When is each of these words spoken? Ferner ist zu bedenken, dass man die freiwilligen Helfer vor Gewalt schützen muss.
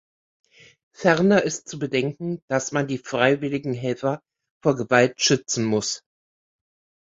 Ferner 0.95 1.43
ist 1.43 1.67
zu 1.69 1.77
bedenken, 1.77 2.41
dass 2.49 2.71
man 2.71 2.87
die 2.87 2.97
freiwilligen 2.97 3.75
Helfer 3.75 4.19
vor 4.63 4.75
Gewalt 4.75 5.21
schützen 5.21 5.63
muss. 5.63 6.01